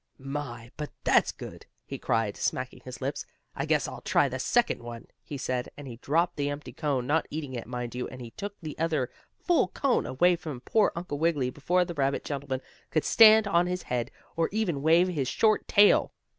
[0.17, 3.23] "My but that's good!" he cried, smacking his lips.
[3.55, 7.05] "I guess I'll try the second one," he said, and he dropped the empty cone,
[7.05, 10.91] not eating it, mind you, and he took the other full cone away from poor
[10.95, 15.27] Uncle Wiggily before the rabbit gentleman could stand on his head, or even wave his
[15.27, 16.11] short tail.